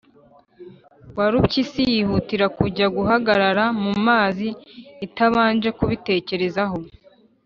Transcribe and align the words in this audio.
warupyisi 1.17 1.81
yihutira 1.93 2.45
kujya 2.57 2.87
guhagarara 2.95 3.63
mu 3.83 3.93
mazi 4.07 4.47
itabanje 5.05 5.69
kubitekerezaho. 5.77 6.77